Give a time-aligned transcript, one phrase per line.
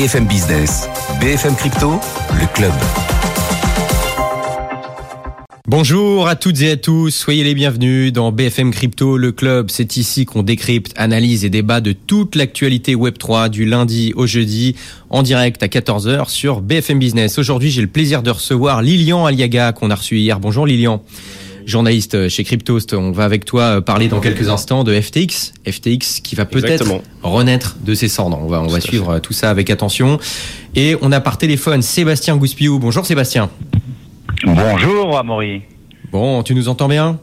[0.00, 0.88] BFM Business,
[1.20, 1.98] BFM Crypto,
[2.38, 2.70] le club.
[5.66, 9.70] Bonjour à toutes et à tous, soyez les bienvenus dans BFM Crypto, le club.
[9.70, 14.76] C'est ici qu'on décrypte, analyse et débat de toute l'actualité Web3 du lundi au jeudi
[15.10, 17.36] en direct à 14h sur BFM Business.
[17.36, 20.38] Aujourd'hui, j'ai le plaisir de recevoir Lilian Aliaga qu'on a reçu hier.
[20.38, 21.02] Bonjour Lilian
[21.68, 22.94] journaliste chez Cryptost.
[22.94, 25.52] On va avec toi parler dans quelques instants de FTX.
[25.68, 28.40] FTX qui va peut-être renaître de ses cendres.
[28.42, 30.18] On va, on va suivre tout ça avec attention.
[30.74, 32.78] Et on a par téléphone Sébastien Gouspiou.
[32.78, 33.50] Bonjour Sébastien.
[34.44, 35.62] Bonjour Amaury.
[36.10, 37.18] Bon, tu nous entends bien?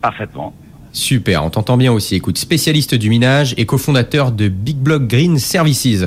[0.00, 0.54] Parfaitement.
[0.92, 2.14] Super, on t'entend bien aussi.
[2.14, 6.04] Écoute, spécialiste du minage et cofondateur de Big Block Green Services.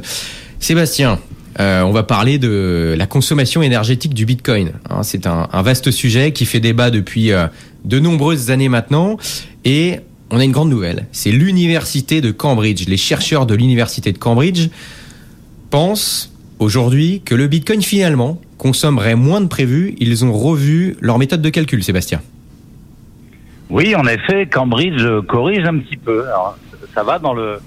[0.59, 1.19] Sébastien,
[1.59, 4.73] euh, on va parler de la consommation énergétique du Bitcoin.
[4.89, 7.47] Hein, c'est un, vaste sujet qui fait débat depuis euh,
[7.85, 9.17] de nombreuses années maintenant.
[9.65, 9.99] Et
[10.29, 11.07] on a une grande nouvelle.
[11.11, 12.87] C'est l'université de Cambridge.
[12.87, 14.69] Les chercheurs de l'université de Cambridge
[15.69, 19.95] pensent aujourd'hui que le Bitcoin finalement consommerait moins de prévu.
[19.99, 22.21] Ils ont revu leur méthode de calcul, Sébastien.
[23.69, 26.23] Oui, en effet, Cambridge corrige un petit peu.
[26.93, 27.59] ça va dans le,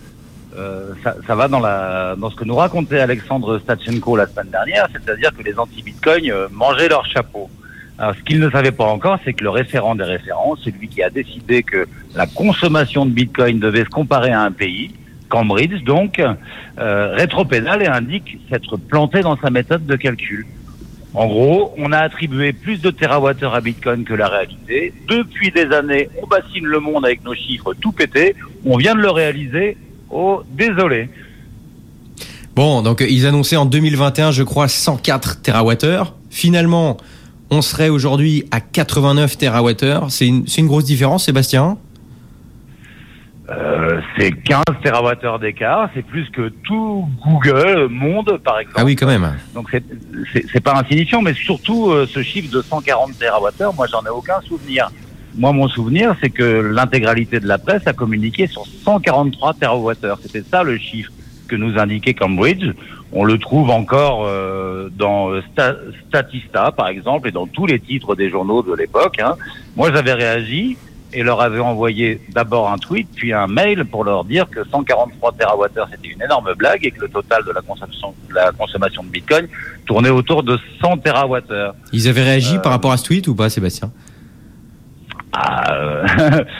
[0.56, 4.88] euh, ça, va dans la dans ce que nous racontait Alexandre Stachenko la semaine dernière,
[4.92, 7.48] c'est-à-dire que les anti-Bitcoin euh, mangeaient leur chapeau.
[7.98, 11.02] Alors, ce qu'ils ne savaient pas encore, c'est que le référent des référents, celui qui
[11.02, 14.90] a décidé que la consommation de Bitcoin devait se comparer à un pays,
[15.28, 20.46] Cambridge, donc, euh, rétropédale et indique s'être planté dans sa méthode de calcul.
[21.12, 24.92] En gros, on a attribué plus de terawattheures à Bitcoin que la réalité.
[25.08, 28.34] Depuis des années, on bassine le monde avec nos chiffres tout pétés.
[28.64, 29.76] On vient de le réaliser.
[30.11, 31.08] Oh, désolé.
[32.55, 36.12] Bon, donc ils annonçaient en 2021, je crois, 104 TWh.
[36.30, 36.97] Finalement,
[37.50, 40.08] on serait aujourd'hui à 89 TWh.
[40.08, 41.78] C'est une, une grosse différence, Sébastien?
[43.50, 48.77] Euh, c'est 15 TWh d'écart, c'est plus que tout Google monde par exemple.
[48.78, 49.28] Ah oui, quand même.
[49.55, 54.08] Donc c'est pas insignifiant, mais surtout euh, ce chiffre de 140 TWh, moi j'en ai
[54.08, 54.88] aucun souvenir.
[55.36, 59.92] Moi mon souvenir, c'est que l'intégralité de la presse a communiqué sur 143 TWh.
[60.22, 61.12] C'était ça le chiffre
[61.48, 62.72] que nous indiquait Cambridge.
[63.12, 65.30] On le trouve encore euh, dans
[66.08, 69.19] Statista par exemple et dans tous les titres des journaux de l'époque.
[69.20, 69.36] Hein.
[69.76, 70.76] Moi j'avais réagi
[71.12, 75.32] et leur avait envoyé d'abord un tweet, puis un mail pour leur dire que 143
[75.32, 79.02] TWh c'était une énorme blague et que le total de la consommation, de la consommation
[79.02, 79.48] de Bitcoin
[79.86, 81.72] tournait autour de 100 TWh.
[81.92, 83.90] Ils avaient réagi par rapport à ce tweet ou pas, Sébastien?
[85.32, 86.06] Ah, euh,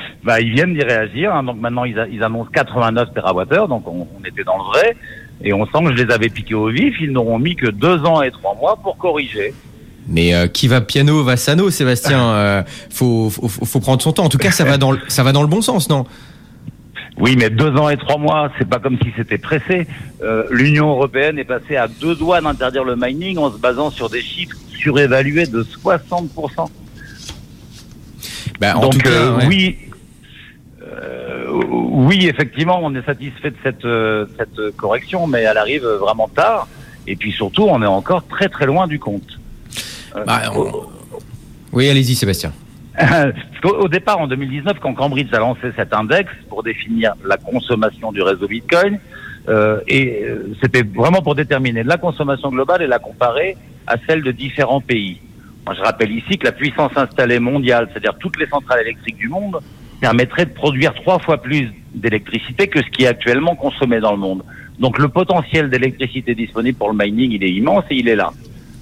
[0.25, 1.35] bah, ils viennent d'y réagir.
[1.35, 4.97] Hein, donc maintenant, ils, ils, annoncent 89 TWh, donc on, on, était dans le vrai.
[5.43, 6.95] Et on sent que je les avais piqués au vif.
[7.01, 9.55] Ils n'auront mis que deux ans et trois mois pour corriger.
[10.07, 12.21] Mais euh, qui va piano va sano, Sébastien.
[12.21, 14.25] Euh, faut, faut, faut, prendre son temps.
[14.25, 16.05] En tout cas, ça va dans le, ça va dans le bon sens, non?
[17.19, 19.87] Oui, mais deux ans et trois mois, c'est pas comme si c'était pressé.
[20.23, 24.09] Euh, L'Union européenne est passée à deux doigts d'interdire le mining en se basant sur
[24.09, 26.31] des chiffres surévalués de 60
[28.61, 29.79] bah, en Donc tout cas, euh, oui.
[31.69, 33.87] oui, effectivement, on est satisfait de cette,
[34.39, 36.69] cette correction, mais elle arrive vraiment tard.
[37.07, 39.41] Et puis surtout, on est encore très très loin du compte.
[40.17, 40.43] Euh, bah,
[41.73, 42.53] oui, allez-y, Sébastien.
[43.65, 48.23] Au départ, en 2019, quand Cambridge a lancé cet index pour définir la consommation du
[48.23, 48.99] réseau Bitcoin,
[49.49, 53.57] euh, et euh, c'était vraiment pour déterminer la consommation globale et la comparer
[53.87, 55.21] à celle de différents pays.
[55.73, 59.61] Je rappelle ici que la puissance installée mondiale, c'est-à-dire toutes les centrales électriques du monde,
[60.01, 64.19] permettrait de produire trois fois plus d'électricité que ce qui est actuellement consommé dans le
[64.19, 64.43] monde.
[64.79, 68.33] Donc le potentiel d'électricité disponible pour le mining, il est immense et il est là.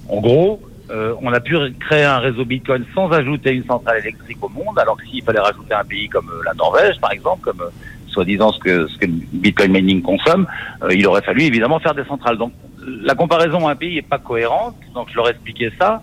[0.08, 4.38] En gros, euh, on a pu créer un réseau Bitcoin sans ajouter une centrale électrique
[4.40, 7.42] au monde, alors que s'il fallait rajouter un pays comme euh, la Norvège, par exemple,
[7.42, 7.70] comme euh,
[8.06, 10.46] soi-disant ce que, ce que Bitcoin mining consomme,
[10.90, 12.38] il aurait fallu évidemment faire des centrales.
[12.38, 12.52] Donc
[12.86, 16.00] la comparaison à un pays n'est pas cohérente, donc je leur expliquais ça,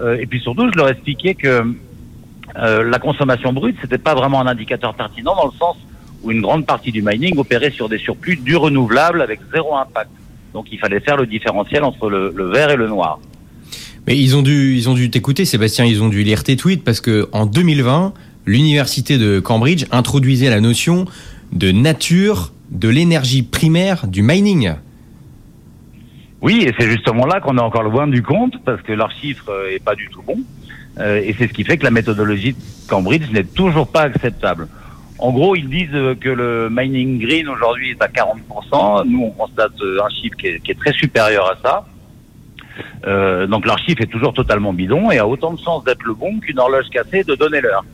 [0.00, 1.64] et puis surtout je leur expliquais que
[2.54, 5.76] la consommation brute, c'était pas vraiment un indicateur pertinent dans le sens
[6.22, 10.10] où une grande partie du mining opérait sur des surplus du renouvelable avec zéro impact.
[10.54, 13.18] Donc il fallait faire le différentiel entre le, le vert et le noir.
[14.06, 15.84] Mais ils ont dû, ils ont dû t'écouter, Sébastien.
[15.84, 18.12] Ils ont dû lire tes tweets parce que en 2020,
[18.46, 21.06] l'université de Cambridge introduisait la notion
[21.52, 24.74] de nature de l'énergie primaire du mining.
[26.42, 29.50] Oui, et c'est justement là qu'on est encore loin du compte parce que leur chiffre
[29.70, 30.38] est pas du tout bon.
[30.98, 32.58] Euh, et c'est ce qui fait que la méthodologie de
[32.88, 34.68] Cambridge n'est toujours pas acceptable.
[35.18, 39.08] En gros, ils disent que le mining green aujourd'hui est à 40%.
[39.08, 41.86] Nous, on constate un chiffre qui est, très supérieur à ça.
[43.06, 46.14] Euh, donc leur chiffre est toujours totalement bidon et a autant de sens d'être le
[46.14, 47.84] bon qu'une horloge cassée de donner l'heure.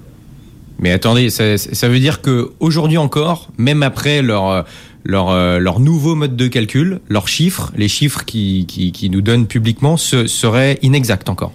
[0.78, 4.64] Mais attendez, ça, ça, veut dire que aujourd'hui encore, même après leur
[5.08, 9.46] leur, euh, leur nouveau mode de calcul, leurs chiffres, les chiffres qui, qui, nous donnent
[9.46, 11.52] publiquement, seraient inexacts encore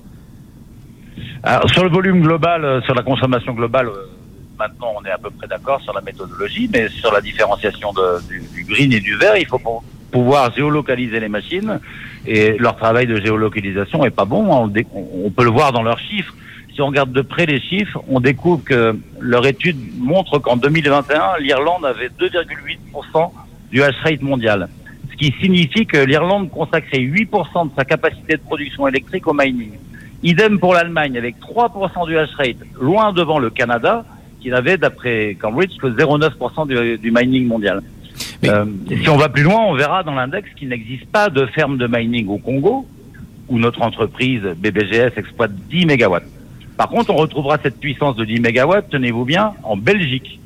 [1.67, 4.07] Sur le volume global, euh, sur la consommation globale, euh,
[4.57, 7.93] maintenant on est à peu près d'accord sur la méthodologie, mais sur la différenciation
[8.27, 9.61] du, green et du vert, il faut
[10.11, 11.79] pouvoir géolocaliser les machines
[12.25, 14.47] et leur travail de géolocalisation est pas bon.
[14.49, 16.33] On, dé- on peut le voir dans leurs chiffres.
[16.73, 21.37] Si on regarde de près les chiffres, on découvre que leur étude montre qu'en 2021,
[21.39, 23.31] l'Irlande avait 2,8%
[23.73, 24.69] du hash rate mondial.
[25.11, 29.71] Ce qui signifie que l'Irlande consacrait 8% de sa capacité de production électrique au mining.
[30.23, 34.05] Idem pour l'Allemagne avec 3% du hash rate, loin devant le Canada,
[34.39, 37.81] qui n'avait, d'après Cambridge, que 0,9% du, du mining mondial.
[38.41, 38.65] Mais- Euh,
[39.01, 41.87] si on va plus loin, on verra dans l'index qu'il n'existe pas de ferme de
[41.87, 42.85] mining au Congo,
[43.49, 46.27] où notre entreprise BBGS exploite 10 mégawatts.
[46.77, 50.39] Par contre, on retrouvera cette puissance de 10 mégawatts, tenez-vous bien, en Belgique,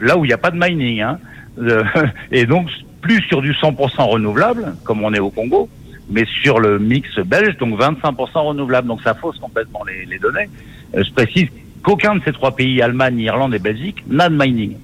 [0.00, 1.00] là où il n'y a pas de mining.
[1.00, 1.18] Hein.
[1.60, 1.84] Euh,
[2.32, 2.68] et donc,
[3.00, 5.68] plus sur du 100% renouvelable, comme on est au Congo,
[6.10, 8.14] mais sur le mix belge, donc 25%
[8.46, 8.88] renouvelable.
[8.88, 10.48] Donc ça fausse complètement les, les données.
[10.96, 11.48] Euh, je précise
[11.82, 14.76] qu'aucun de ces trois pays, Allemagne, Irlande et Belgique, n'a de mining.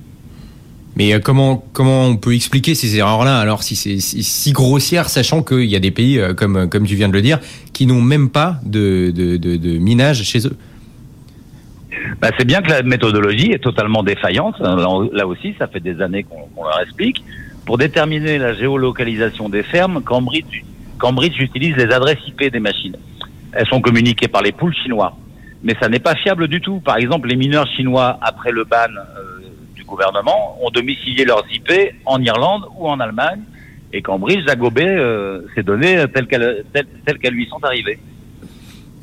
[0.97, 5.09] Mais euh, comment comment on peut expliquer ces erreurs-là alors si c'est si, si grossière,
[5.09, 7.41] sachant qu'il y a des pays comme comme tu viens de le dire
[7.73, 10.57] qui n'ont même pas de, de minage chez eux?
[12.21, 14.59] Bah, c'est bien que la méthodologie est totalement défaillante.
[14.61, 17.25] Là, aussi, ça fait des années qu'on leur explique.
[17.67, 22.97] Pour déterminer la géolocalisation des fermes, Cambridge, utilise les adresses IP des machines.
[23.53, 25.17] Elles sont communiquées par les poules chinois.
[25.63, 26.81] Mais ça n'est pas fiable du tout.
[26.81, 29.41] Par exemple, les mineurs chinois, après le ban euh,
[29.75, 31.73] du gouvernement, ont domicilié leurs IP
[32.05, 33.41] en Irlande ou en Allemagne.
[33.93, 37.99] Et Cambridge a gobé euh, ces données telles, telles qu'elles lui sont arrivées.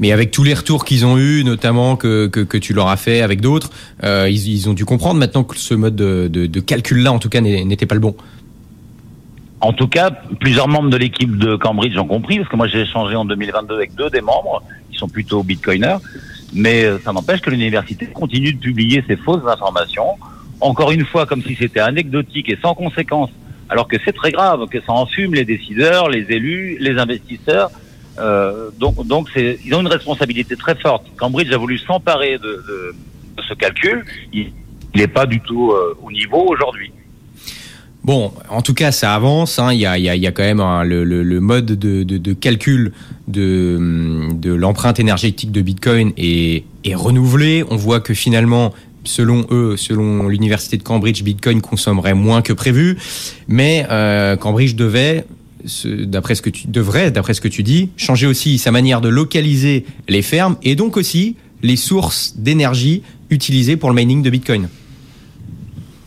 [0.02, 3.22] Mais avec tous les retours qu'ils ont eu, notamment que, que, tu leur as fait
[3.22, 3.70] avec d'autres,
[4.04, 7.40] euh, ils, ont dû comprendre maintenant que ce mode de, de, calcul-là, en tout cas,
[7.40, 8.16] n'était pas le bon.
[9.62, 10.10] En tout cas,
[10.40, 13.76] plusieurs membres de l'équipe de Cambridge ont compris, parce que moi j'ai échangé en 2022
[13.76, 15.98] avec deux des membres, qui sont plutôt bitcoiners,
[16.52, 20.18] mais euh, ça n'empêche que l'université continue de publier ces fausses informations,
[20.62, 23.30] encore une fois comme si c'était anecdotique et sans conséquence,
[23.70, 27.70] alors que c'est très grave, que ça enfume les décideurs, les élus, les investisseurs.
[28.20, 28.96] Euh, donc,
[29.36, 31.06] ils ont une responsabilité très forte.
[31.18, 32.64] Cambridge a voulu s'emparer de,
[33.48, 34.06] ce calcul.
[34.34, 34.52] Il
[34.96, 36.92] n'est pas du tout euh, au niveau aujourd'hui.
[38.04, 39.60] Bon, en tout cas, ça avance.
[39.60, 39.74] hein.
[39.74, 42.94] Il y, a, quand même le, mode de, calcul
[43.28, 46.64] de, l'empreinte énergétique de Bitcoin est,
[46.96, 47.64] renouvelé.
[47.70, 48.74] On voit que finalement,
[49.04, 52.98] selon eux, selon l'université de Cambridge, Bitcoin consommerait moins que prévu.
[53.48, 55.26] Mais euh, Cambridge devait,
[55.86, 59.10] d'après ce que tu devrais, d'après ce que tu dis, changer aussi sa manière de
[59.10, 64.68] localiser les fermes et donc aussi les sources d'énergie utilisées pour le mining de Bitcoin.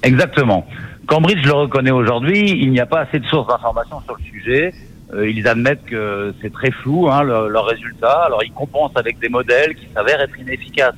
[0.03, 0.67] Exactement.
[1.07, 4.75] Cambridge le reconnaît aujourd'hui, il n'y a pas assez de sources d'informations sur le sujet.
[5.13, 8.23] Euh, ils admettent que c'est très flou, hein, le- leurs résultats.
[8.27, 10.95] Alors ils compensent avec des modèles qui s'avèrent être inefficaces,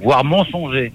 [0.00, 0.92] voire mensongers.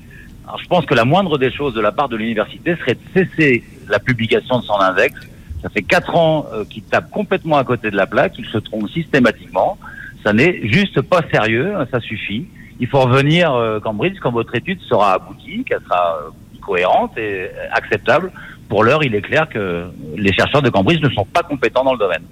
[0.47, 2.99] Alors je pense que la moindre des choses de la part de l'université serait de
[3.25, 5.13] cesser la publication de son index.
[5.61, 8.57] Ça fait quatre ans euh, qu'ils tapent complètement à côté de la plaque, ils se
[8.57, 9.77] trompent systématiquement.
[10.23, 12.45] Ça n'est juste pas sérieux, ça suffit.
[12.79, 16.29] Il faut revenir, euh, Cambridge, quand votre étude sera aboutie, qu'elle sera euh,
[16.61, 18.31] cohérente et acceptable.
[18.67, 19.85] Pour l'heure, il est clair que
[20.17, 22.23] les chercheurs de Cambridge ne sont pas compétents dans le domaine.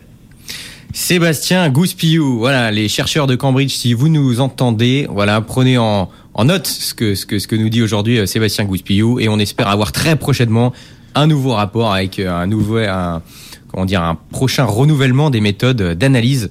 [0.91, 6.45] Sébastien Gouspillou, voilà, les chercheurs de Cambridge, si vous nous entendez, voilà, prenez en, en
[6.45, 9.39] note ce que, ce que, ce que nous dit aujourd'hui euh, Sébastien Gouspillou et on
[9.39, 10.71] espère avoir très prochainement
[11.15, 13.21] un nouveau rapport avec euh, un nouveau, un,
[13.69, 16.49] comment dire, un prochain renouvellement des méthodes d'analyse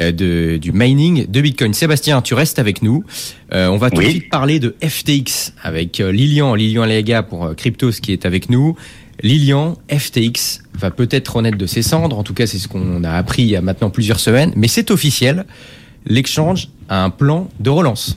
[0.00, 1.72] euh, de, du mining de Bitcoin.
[1.74, 3.04] Sébastien, tu restes avec nous.
[3.52, 4.10] Euh, on va tout de Oui.
[4.10, 8.76] suite parler de FTX avec Lilian, Lilian Lega pour Cryptos qui est avec nous.
[9.22, 13.10] Lilian, FTX va peut-être renaître de ses cendres, en tout cas c'est ce qu'on a
[13.12, 15.44] appris il y a maintenant plusieurs semaines, mais c'est officiel,
[16.06, 18.16] l'exchange a un plan de relance.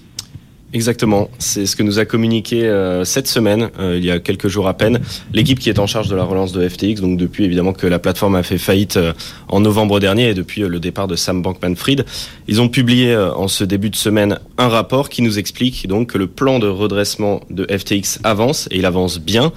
[0.73, 4.47] Exactement, c'est ce que nous a communiqué euh, cette semaine, euh, il y a quelques
[4.47, 4.99] jours à peine,
[5.31, 7.99] l'équipe qui est en charge de la relance de FTX, donc depuis évidemment que la
[7.99, 9.13] plateforme a fait faillite euh,
[9.49, 12.05] en novembre dernier et depuis euh, le départ de Sam Bankman-Fried,
[12.47, 16.13] ils ont publié euh, en ce début de semaine un rapport qui nous explique donc
[16.13, 19.51] que le plan de redressement de FTX avance et il avance bien.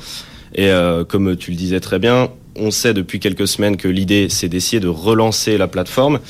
[0.55, 4.29] Et euh, comme tu le disais très bien, on sait depuis quelques semaines que l'idée
[4.29, 6.21] c'est d'essayer de relancer la plateforme.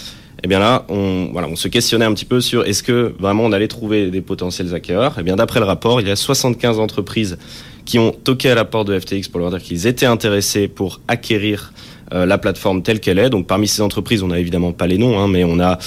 [0.47, 3.67] Et bien là, on, se questionnait un petit peu sur est-ce que vraiment on allait
[3.67, 5.19] trouver des potentiels acquéreurs.
[5.19, 7.37] Et bien d'après le rapport, il y a 75 entreprises
[7.85, 11.01] qui ont toqué à la porte de FTX pour leur dire qu'ils étaient intéressés pour
[11.09, 11.73] acquérir
[12.13, 13.29] euh, la plateforme telle qu'elle est.
[13.29, 15.79] Donc parmi ces entreprises, on n'a évidemment pas les noms, hein, mais on a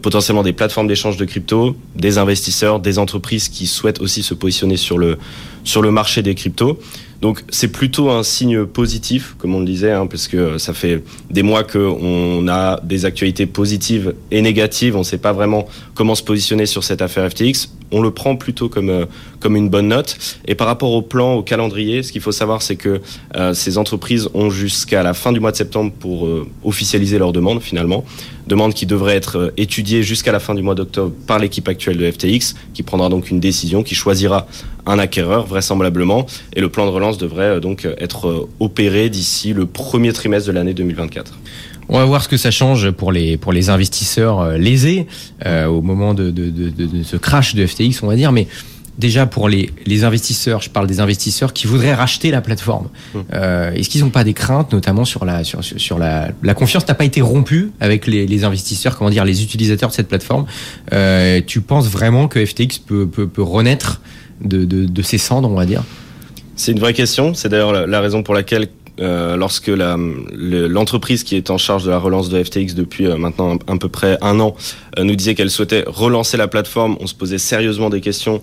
[0.00, 4.76] potentiellement des plateformes d'échange de crypto, des investisseurs, des entreprises qui souhaitent aussi se positionner
[4.76, 5.18] sur le,
[5.64, 6.78] sur le marché des cryptos.
[7.24, 11.02] Donc c'est plutôt un signe positif, comme on le disait, hein, parce que ça fait
[11.30, 14.94] des mois qu'on a des actualités positives et négatives.
[14.94, 17.70] On ne sait pas vraiment comment se positionner sur cette affaire FTX.
[17.92, 19.06] On le prend plutôt comme, euh,
[19.40, 20.18] comme une bonne note.
[20.46, 23.00] Et par rapport au plan, au calendrier, ce qu'il faut savoir, c'est que
[23.36, 27.32] euh, ces entreprises ont jusqu'à la fin du mois de septembre pour euh, officialiser leur
[27.32, 28.04] demande, finalement.
[28.46, 32.10] Demande qui devrait être étudiée jusqu'à la fin du mois d'octobre par l'équipe actuelle de
[32.10, 34.46] FTX, qui prendra donc une décision, qui choisira
[34.86, 36.26] un acquéreur vraisemblablement.
[36.54, 40.48] Et le plan de relance devrait euh, donc être euh, opéré d'ici le premier trimestre
[40.48, 41.38] de l'année 2024.
[41.88, 45.06] On va voir ce que ça change pour les pour les investisseurs euh, lésés
[45.44, 48.32] au moment de, de, de, de, ce crash de FTX, on va dire.
[48.32, 48.46] Mais
[48.98, 52.88] déjà pour les, les investisseurs, je parle des investisseurs qui voudraient racheter la plateforme.
[53.14, 53.18] Mmh.
[53.32, 56.86] Euh, Est-ce qu'ils n'ont pas des craintes, notamment sur la sur, sur la, la confiance
[56.86, 60.46] n'a pas été rompue avec les, les, investisseurs, comment dire, les utilisateurs de cette plateforme?
[60.92, 64.00] Euh, tu penses vraiment que FTX peut, peut, peut renaître
[64.40, 65.82] de, de, de ces cendres, on va dire?
[66.56, 67.34] C'est une vraie question.
[67.34, 68.68] C'est d'ailleurs la, raison pour laquelle
[69.00, 73.16] euh, lorsque l'entreprise le, qui est en charge de la relance de FTX depuis euh,
[73.16, 74.54] maintenant à, peu près un an
[74.98, 78.40] euh, nous disait qu'elle souhaitait relancer la plateforme, on se posait sérieusement des questions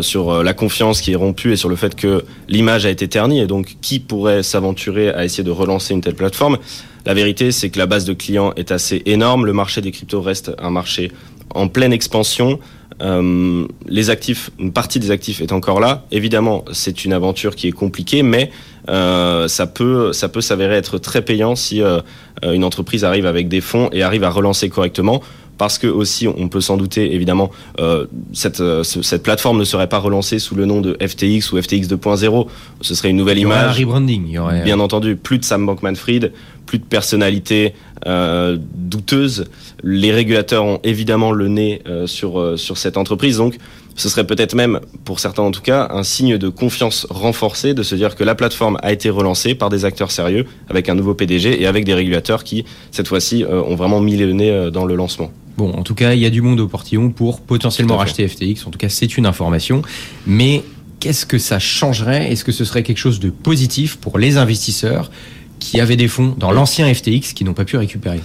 [0.00, 3.40] sur la confiance qui est rompue et sur le fait que l'image a été ternie
[3.40, 6.56] et donc qui pourrait s'aventurer à essayer de relancer une telle plateforme?
[7.04, 9.44] La vérité, c'est que la base de clients est assez énorme.
[9.44, 11.12] Le marché des cryptos reste un marché
[11.54, 12.60] en pleine expansion.
[13.00, 16.06] Les actifs, une partie des actifs est encore là.
[16.12, 18.50] Évidemment, c'est une aventure qui est compliquée, mais
[18.88, 22.00] euh, ça peut, ça peut s'avérer être très payant si euh,
[22.42, 25.22] une entreprise arrive avec des fonds et arrive à relancer correctement.
[25.56, 29.88] Parce que aussi on peut s'en douter évidemment euh, cette, euh, cette plateforme ne serait
[29.88, 32.46] pas relancée sous le nom de FTX ou FTX 2.0
[32.80, 34.62] ce serait une nouvelle il y image un rebranding il y aurait...
[34.62, 36.30] bien entendu plus de Sam Bankman-Fried
[36.68, 37.74] plus de personnalités
[38.06, 39.46] euh, douteuses.
[39.82, 43.38] Les régulateurs ont évidemment le nez euh, sur euh, sur cette entreprise.
[43.38, 43.56] Donc
[43.98, 47.82] ce serait peut-être même, pour certains en tout cas, un signe de confiance renforcée de
[47.82, 51.14] se dire que la plateforme a été relancée par des acteurs sérieux, avec un nouveau
[51.14, 54.70] PDG et avec des régulateurs qui, cette fois-ci, euh, ont vraiment mis le nez euh,
[54.70, 55.32] dans le lancement.
[55.56, 58.66] Bon, en tout cas, il y a du monde au portillon pour potentiellement racheter FTX.
[58.66, 59.82] En tout cas, c'est une information.
[60.28, 60.62] Mais
[61.00, 62.30] qu'est-ce que ça changerait?
[62.30, 65.10] Est-ce que ce serait quelque chose de positif pour les investisseurs
[65.58, 68.20] qui avaient des fonds dans l'ancien FTX qui n'ont pas pu récupérer?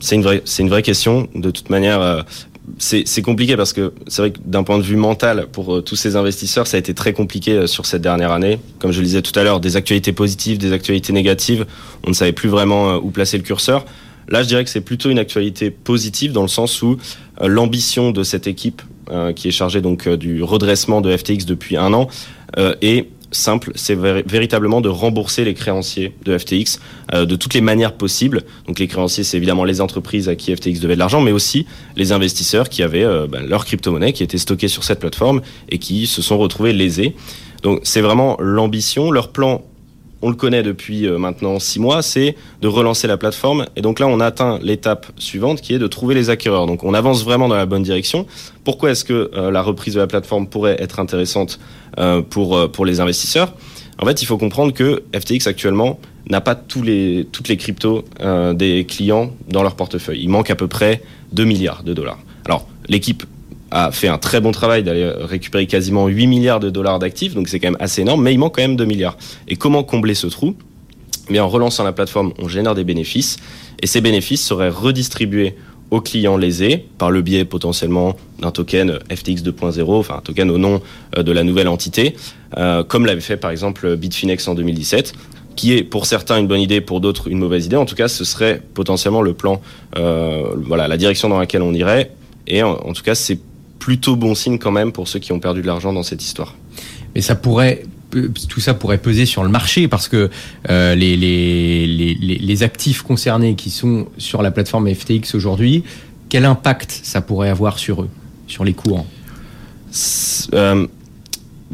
[0.00, 1.28] C'est une vraie, c'est une vraie question.
[1.34, 2.22] De toute manière, euh,
[2.78, 5.96] c'est compliqué parce que c'est vrai que d'un point de vue mental, pour euh, tous
[5.96, 8.58] ces investisseurs, ça a été très compliqué euh, sur cette dernière année.
[8.78, 11.66] Comme je le disais tout à l'heure, des actualités positives, des actualités négatives,
[12.06, 13.84] on ne savait plus vraiment euh, où placer le curseur.
[14.28, 16.98] Là, je dirais que c'est plutôt une actualité positive dans le sens où
[17.40, 18.82] l'ambition de cette équipe
[19.34, 22.08] qui est chargée du redressement de FTX depuis un an
[22.58, 26.80] est simple, c'est véritablement de rembourser les créanciers de FTX
[27.14, 28.42] euh, de toutes les manières possibles.
[28.66, 31.66] Donc les créanciers, c'est évidemment les entreprises à qui FTX devait de l'argent, mais aussi
[31.96, 35.78] les investisseurs qui avaient euh, ben, leur crypto-monnaie qui était stockée sur cette plateforme et
[35.78, 37.14] qui se sont retrouvés lésés.
[37.62, 39.10] Donc c'est vraiment l'ambition.
[39.10, 39.62] Leur plan
[40.22, 43.66] on le connaît depuis euh, maintenant six mois, c'est de relancer la plateforme.
[43.76, 46.66] Et donc là, on atteint l'étape suivante qui est de trouver les acquéreurs.
[46.66, 48.26] Donc on avance vraiment dans la bonne direction.
[48.64, 51.58] Pourquoi est-ce que euh, la reprise de la plateforme pourrait être intéressante
[51.98, 53.54] euh, pour, les investisseurs?
[54.00, 55.98] En fait, il faut comprendre que FTX actuellement
[56.30, 58.04] n'a pas toutes les cryptos
[58.54, 60.20] des clients dans leur portefeuille.
[60.22, 62.18] Il manque à peu près 2 milliards de dollars.
[62.44, 63.24] Alors, l'équipe
[63.70, 67.48] a fait un très bon travail d'aller récupérer quasiment 8 milliards de dollars d'actifs, donc
[67.48, 69.16] c'est quand même assez énorme, mais il manque quand même 2 milliards.
[69.46, 70.56] Et comment combler ce trou?
[71.30, 73.36] Mais en relançant la plateforme, on génère des bénéfices,
[73.82, 75.54] et ces bénéfices seraient redistribués
[75.90, 80.58] aux clients lésés par le biais potentiellement d'un token FTX 2.0, enfin un token au
[80.58, 80.82] nom
[81.16, 82.14] euh, de la nouvelle entité,
[82.56, 85.14] euh, comme l'avait fait par exemple Bitfinex en 2017
[85.56, 87.74] qui est pour certains une bonne idée, pour d'autres une mauvaise idée.
[87.74, 89.60] En tout cas, ce serait potentiellement le plan,
[89.96, 92.12] euh, voilà, la direction dans laquelle on irait.
[92.46, 93.40] Et en tout cas, c'est
[93.88, 96.54] plutôt bon signe quand même pour ceux qui ont perdu de l'argent dans cette histoire.
[97.14, 97.84] Mais ça pourrait
[98.50, 100.28] tout ça pourrait peser sur le marché parce que
[100.68, 105.84] euh, les, les, les, les, actifs concernés qui sont sur la plateforme FTX aujourd'hui,
[106.28, 108.10] quel impact ça pourrait avoir sur eux,
[108.46, 109.06] sur les cours
[110.52, 110.86] euh,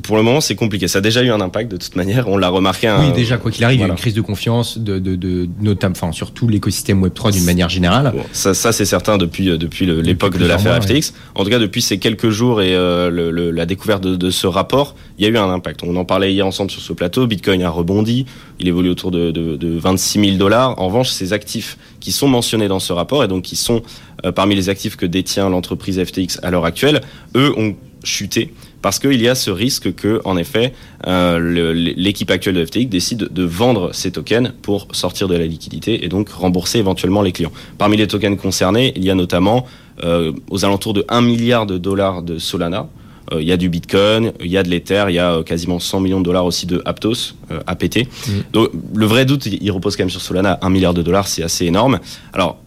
[0.03, 0.89] pour le moment, c'est compliqué.
[0.89, 2.29] Ça a déjà eu un impact de toute manière.
[2.29, 2.93] On l'a remarqué.
[2.99, 3.87] Oui, déjà, quoi qu'il arrive, voilà.
[3.87, 7.05] il y a une crise de confiance, de, de, de notamment, enfin, sur tout l'écosystème
[7.05, 8.13] Web3 d'une manière générale.
[8.15, 10.93] Bon, ça, ça c'est certain depuis, euh, depuis l'époque de l'affaire FTX.
[10.93, 11.03] Ouais.
[11.37, 14.31] En tout cas, depuis ces quelques jours et euh, le, le, la découverte de, de,
[14.31, 15.83] ce rapport, il y a eu un impact.
[15.85, 17.27] On en parlait hier ensemble sur ce plateau.
[17.27, 18.27] Bitcoin a rebondi.
[18.59, 20.79] Il évolue autour de, de, de 26 000 dollars.
[20.81, 23.83] En revanche, ces actifs qui sont mentionnés dans ce rapport et donc qui sont
[24.25, 27.01] euh, parmi les actifs que détient l'entreprise FTX à l'heure actuelle,
[27.37, 28.53] eux ont chuté
[28.85, 30.75] parce qu'il y a ce risque que, en effet,
[31.07, 36.05] euh, l'équipe actuelle de FTX décide de vendre ses tokens pour sortir de la liquidité
[36.05, 37.53] et donc rembourser éventuellement les clients.
[37.79, 39.65] Parmi les tokens concernés, il y a notamment
[40.03, 42.91] euh, aux alentours de 1 milliard de dollars de Solana.
[43.33, 45.79] Euh, il y a du Bitcoin, il y a de l'Ether, il y a quasiment
[45.79, 47.37] 100 millions de dollars aussi de Aptos,
[47.67, 48.01] APT.
[48.01, 48.33] Mm.
[48.53, 50.59] Donc le vrai doute, il repose quand même sur Solana.
[50.61, 52.01] 1 milliard de dollars, c'est assez énorme.
[52.35, 52.59] Alors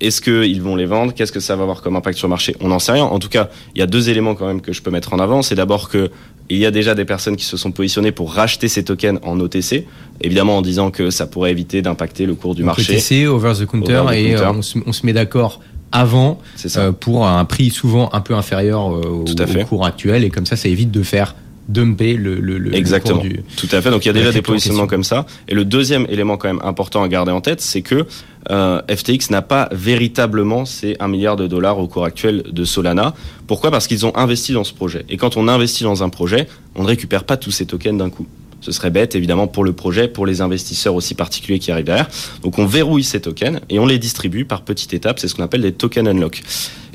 [0.00, 1.14] est-ce qu'ils vont les vendre?
[1.14, 2.56] Qu'est-ce que ça va avoir comme impact sur le marché?
[2.60, 3.04] On n'en sait rien.
[3.04, 5.18] En tout cas, il y a deux éléments quand même que je peux mettre en
[5.18, 5.42] avant.
[5.42, 6.10] C'est d'abord que
[6.50, 9.40] il y a déjà des personnes qui se sont positionnées pour racheter ces tokens en
[9.40, 9.86] OTC,
[10.20, 12.96] évidemment en disant que ça pourrait éviter d'impacter le cours du marché.
[12.96, 15.60] OTC, over the counter, et euh, on, se, met d'accord
[15.90, 16.38] avant
[16.76, 20.44] euh, pour un prix souvent un peu inférieur euh, au, au, cours actuel et comme
[20.44, 21.34] ça ça évite de faire
[21.68, 23.20] dumper le, le, le Exactement.
[23.20, 23.90] du, Tout à fait.
[23.90, 25.26] Donc il y a déjà des positionnements comme ça.
[25.48, 28.06] Et le deuxième élément quand même important à garder en tête, c'est que
[28.50, 33.14] euh, FTX n'a pas véritablement ces 1 milliard de dollars au cours actuel de Solana.
[33.46, 33.70] Pourquoi?
[33.70, 35.04] Parce qu'ils ont investi dans ce projet.
[35.08, 38.10] Et quand on investit dans un projet, on ne récupère pas tous ces tokens d'un
[38.10, 38.26] coup.
[38.64, 42.08] Ce serait bête, évidemment, pour le projet, pour les investisseurs aussi particuliers qui arrivent derrière.
[42.42, 45.18] Donc on verrouille ces tokens et on les distribue par petites étapes.
[45.18, 46.42] C'est ce qu'on appelle des token unlock.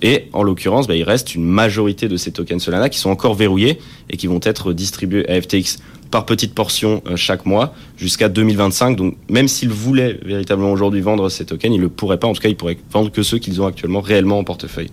[0.01, 3.35] Et en l'occurrence, bah, il reste une majorité de ces tokens Solana qui sont encore
[3.35, 3.77] verrouillés
[4.09, 5.77] et qui vont être distribués à FTX
[6.09, 8.95] par petites portions euh, chaque mois jusqu'à 2025.
[8.95, 12.25] Donc même s'ils voulaient véritablement aujourd'hui vendre ces tokens, ils ne le pourraient pas.
[12.25, 14.89] En tout cas, ils pourraient vendre que ceux qu'ils ont actuellement réellement en portefeuille.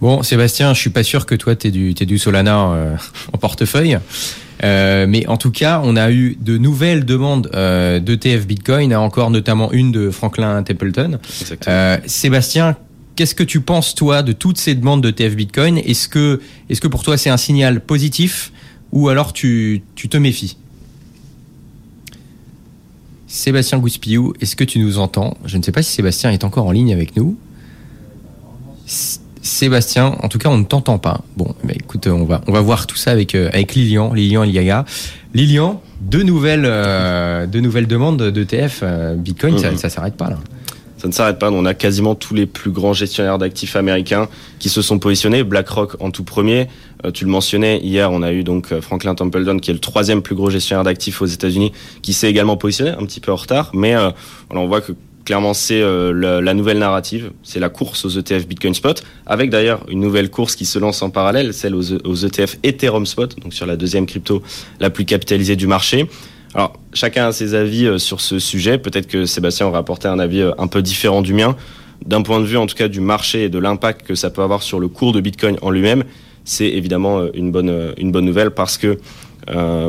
[0.00, 2.96] Bon, Sébastien, je suis pas sûr que toi, tu du, du Solana euh,
[3.34, 3.98] en portefeuille.
[4.62, 9.30] Euh, mais en tout cas, on a eu de nouvelles demandes euh, d'ETF Bitcoin, encore
[9.30, 11.18] notamment une de Franklin Templeton.
[11.68, 12.76] Euh, Sébastien,
[13.20, 15.76] Qu'est-ce que tu penses, toi, de toutes ces demandes de TF Bitcoin?
[15.76, 16.40] Est-ce que,
[16.70, 18.50] est que pour toi, c'est un signal positif
[18.92, 20.56] ou alors tu, te méfies?
[23.26, 25.36] Sébastien Gouspillou, est-ce que tu nous entends?
[25.44, 27.36] Je ne sais pas si Sébastien est encore en ligne avec nous.
[29.42, 31.22] Sébastien, en tout cas, on ne t'entend pas.
[31.36, 34.42] Bon, mais écoute, on va, on va voir tout ça avec, euh, avec Lilian, Lilian
[34.42, 34.84] Liaga.
[35.32, 40.38] Lilian, deux nouvelles, euh, deux nouvelles demandes d'ETF euh, Bitcoin, ça, ne s'arrête pas là
[40.98, 41.50] ça ne s'arrête pas.
[41.50, 44.28] On a quasiment tous les plus grands gestionnaires d'actifs américains
[44.58, 45.44] qui se sont positionnés.
[45.44, 46.68] BlackRock en tout premier.
[47.06, 50.20] Euh, tu le mentionnais hier, on a eu donc Franklin Templeton qui est le troisième
[50.20, 53.70] plus gros gestionnaire d'actifs aux États-Unis, qui s'est également positionné un petit peu en retard,
[53.72, 53.96] mais
[54.50, 54.92] on voit que
[55.30, 60.00] clairement c'est la, nouvelle narrative, c'est la course aux ETF Bitcoin Spot, avec d'ailleurs une
[60.00, 63.76] nouvelle course qui se lance en parallèle, celle aux, ETF Ethereum Spot, donc sur la
[63.76, 64.42] deuxième crypto
[64.80, 66.08] la plus capitalisée du marché.
[66.54, 68.76] Alors, chacun a ses avis euh, sur ce sujet.
[68.76, 71.54] Peut-être que Sébastien aura apporté un avis euh, un peu différent du mien.
[72.04, 74.42] D'un point de vue, en tout cas, du marché et de l'impact que ça peut
[74.42, 76.02] avoir sur le cours de Bitcoin en lui-même,
[76.44, 78.98] c'est évidemment euh, une bonne, nouvelle parce que,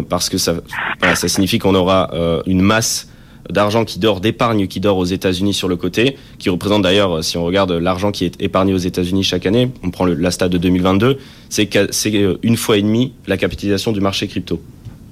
[0.07, 2.09] parce ça signifie qu'on aura
[2.45, 3.10] une masse
[3.51, 7.37] d'argent qui dort, d'épargne qui dort aux États-Unis sur le côté, qui représente d'ailleurs, si
[7.37, 10.57] on regarde l'argent qui est épargné aux États-Unis chaque année, on prend la stat de
[10.57, 11.17] 2022,
[11.49, 11.69] c'est
[12.43, 14.61] une fois et demi la capitalisation du marché crypto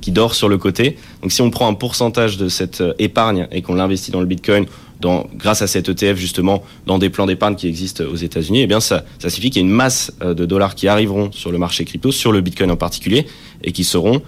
[0.02, 0.98] qui dort sur le côté.
[1.22, 4.26] Donc si on prend un pourcentage de cette euh, épargne et qu'on l'investit dans le
[4.26, 4.66] Bitcoin,
[5.00, 8.68] dans, grâce à cet ETF justement, dans des plans d'épargne qui existent aux États-Unis, eh
[8.68, 11.52] bien ça, ça signifie qu'il y a une masse euh, de dollars qui arriveront sur
[11.52, 13.26] le marché crypto, sur le Bitcoin en particulier,
[13.64, 14.22] et qui seront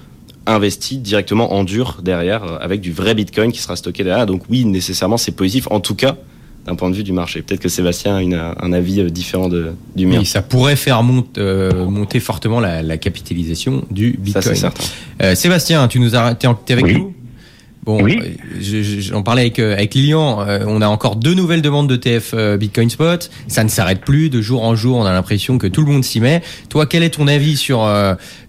[0.47, 4.25] investis directement en dur derrière, euh, avec du vrai Bitcoin qui sera stocké derrière.
[4.25, 5.67] Donc oui, nécessairement c'est positif.
[5.71, 6.17] En tout cas,
[6.65, 7.41] d'un point de vue du marché.
[7.41, 10.19] Peut-être que Sébastien a une, un avis euh, différent de, du mien.
[10.19, 11.04] Oui, ça pourrait faire
[11.38, 14.43] euh, monter fortement la, capitalisation du Bitcoin.
[14.43, 14.84] Ça, certain.
[15.21, 17.13] Euh, Sébastien, tu nous as, es, avec nous?
[17.84, 18.38] Bon, oui.
[18.60, 20.46] j'en parlais avec, avec Lilian.
[20.67, 23.30] on a encore deux nouvelles demandes de TF Bitcoin Spot.
[23.48, 24.30] Ça ne s'arrête plus.
[24.30, 26.44] De jour en jour, on a l'impression que tout le monde s'y met.
[26.70, 27.89] Toi, quel est ton avis sur,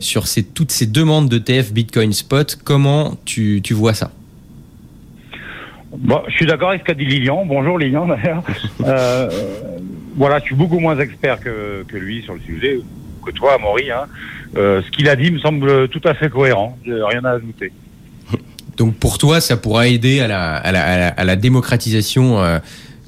[0.01, 2.59] sur ces, toutes ces demandes de TF Bitcoin Spot?
[2.62, 4.11] Comment tu, tu vois ça?
[5.97, 7.45] Bon, je suis d'accord avec ce qu'a dit Lilian.
[7.45, 8.42] Bonjour Lilian d'ailleurs.
[8.85, 9.29] Euh,
[10.16, 12.81] voilà, je suis beaucoup moins expert que, que lui sur le sujet,
[13.25, 13.90] que toi, Maury.
[13.90, 14.05] Hein.
[14.57, 16.77] Euh, ce qu'il a dit me semble tout à fait cohérent.
[16.85, 17.73] Rien à ajouter.
[18.83, 22.59] Donc pour toi, ça pourra aider à la, démocratisation euh,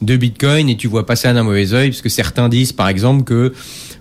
[0.02, 2.86] de Bitcoin et tu vois pas ça d'un mauvais oeil parce que certains disent par
[2.86, 3.52] exemple que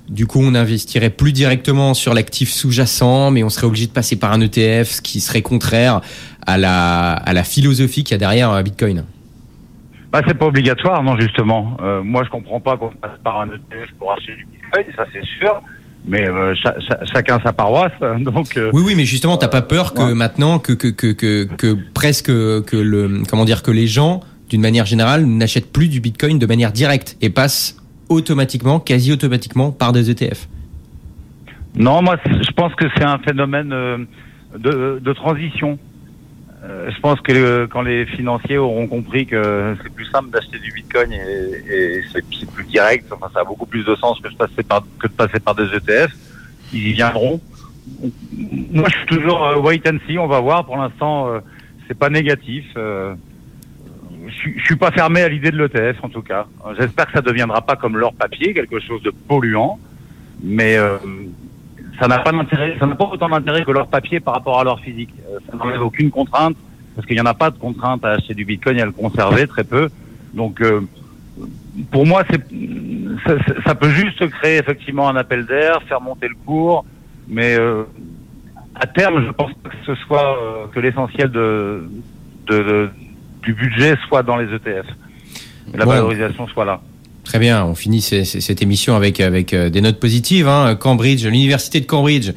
[0.07, 4.17] du coup on investirait plus directement sur l'actif sous-jacent mais on serait obligé de passer
[4.17, 6.01] par un ETF ce qui serait contraire
[6.45, 9.05] à la, à la philosophie qu'il y a derrière euh, Bitcoin
[10.11, 11.75] bah, c'est pas obligatoire, non, justement.
[11.81, 15.05] Euh, moi, je comprends pas qu'on passe par un ETF pour acheter du Bitcoin, ça
[15.11, 15.59] c'est sûr.
[16.05, 16.53] Mais euh,
[17.13, 18.59] chacun sa paroisse, donc.
[18.73, 22.27] oui, oui, mais justement, t'as pas peur que maintenant que que, que que que presque
[22.27, 26.45] que le comment dire que les gens, d'une manière générale, n'achètent plus du Bitcoin de
[26.45, 27.77] manière directe et passent
[28.09, 30.47] automatiquement, quasi automatiquement, par des ETF.
[31.75, 35.79] Non, moi, je pense que c'est un phénomène de, de transition.
[36.63, 40.71] Euh, je pense que quand les financiers auront compris que c'est plus simple d'acheter du
[40.71, 44.63] Bitcoin et, c'est plus direct, enfin ça a beaucoup plus de sens que de passer
[44.63, 46.13] par, des ETF,
[46.71, 47.41] ils y viendront.
[48.71, 50.17] moi, je suis toujours euh, wait and see.
[50.17, 50.65] On va voir.
[50.65, 51.39] Pour l'instant, euh,
[51.87, 52.65] c'est pas négatif.
[52.77, 53.13] Euh,
[54.27, 56.47] je, je suis pas fermé à l'idée de l'ETF, en tout cas.
[56.65, 59.79] Euh, J'espère que ça deviendra pas comme l'or papier, quelque chose de polluant.
[60.41, 60.97] Mais euh,
[61.99, 62.75] ça n'a pas d'intérêt.
[62.79, 65.11] Ça n'a pas autant d'intérêt que l'or papier par rapport à l'or physique.
[65.29, 66.55] Euh, ça n'enlève aucune contrainte
[66.95, 68.91] parce qu'il n'y en a pas de contrainte à acheter du Bitcoin et à le
[68.91, 69.89] conserver très peu.
[70.33, 70.81] Donc euh,
[71.91, 72.41] pour moi, c'est
[73.25, 73.33] ça,
[73.65, 76.85] ça- peut juste créer effectivement un appel d'air, faire monter le cours,
[77.27, 77.83] mais euh,
[78.75, 81.89] à terme, je pense pas que ce soit euh, que l'essentiel de,
[82.47, 82.89] de, de-
[83.43, 84.85] du budget soit dans les ETF.
[85.73, 85.95] Et la Ouais.
[85.95, 86.81] valorisation soit là.
[87.33, 90.47] Très bien, on finit cette émission avec, avec euh, des notes positives.
[90.47, 90.75] Hein.
[90.75, 92.29] Cambridge, l'université de Cambridge,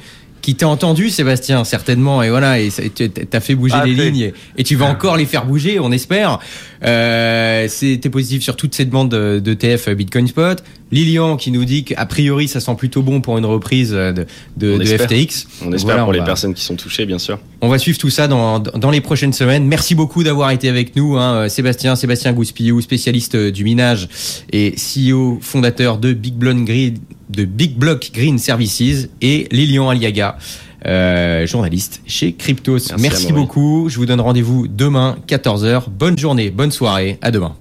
[0.46, 3.94] qui t'a entendu, Sébastien, certainement, et voilà, et ça- tu as fait bouger Ah, les
[3.94, 6.38] lignes, et, et tu vas encore les faire bouger, on espère.
[6.84, 10.62] Euh, C'était positif sur toutes ces demandes de, de TF Bitcoin Spot.
[10.92, 14.24] Lilian qui nous dit qu'a priori, ça sent plutôt bon pour une reprise de,
[14.56, 14.84] de.
[14.84, 15.48] FTX.
[15.64, 17.40] On espère Voilà, pour on les va- personnes qui sont touchées, bien sûr.
[17.60, 19.66] on va suivre tout ça dans, dans les prochaines semaines.
[19.66, 24.08] Merci beaucoup d'avoir été avec nous, hein, Sébastien, Sébastien Gouspillou, spécialiste euh, du minage
[24.52, 26.98] et CEO fondateur de Big Block Green,
[27.30, 30.36] de Big Block Green Services et Lilian Aliaga.
[30.86, 32.72] euh, journaliste chez Cryptos.
[32.90, 33.88] Merci, Merci beaucoup.
[33.88, 35.84] Je vous donne rendez-vous demain, 14h.
[35.90, 37.18] Bonne journée, bonne soirée.
[37.22, 37.56] À demain.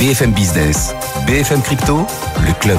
[0.00, 0.94] BFM Business,
[1.26, 2.06] BFM Crypto,
[2.46, 2.78] le club.